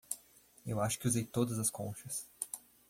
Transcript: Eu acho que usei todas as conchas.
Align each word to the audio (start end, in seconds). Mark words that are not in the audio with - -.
Eu 0.65 0.81
acho 0.81 0.97
que 0.97 1.07
usei 1.07 1.23
todas 1.23 1.59
as 1.59 1.69
conchas. 1.69 2.27